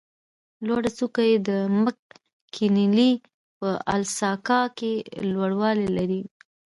[0.67, 1.37] لوړه څوکه یې
[1.83, 1.97] مک
[2.53, 3.11] کینلي
[3.57, 4.91] په الاسکا کې
[5.33, 6.21] لوړوالی لري.